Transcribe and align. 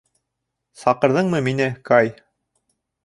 Саҡырҙыңмы 0.83 1.43
мине, 1.49 1.69
Кай? 1.91 2.13